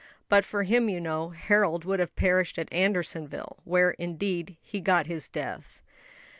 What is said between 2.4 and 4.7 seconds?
at Andersonville; where, indeed,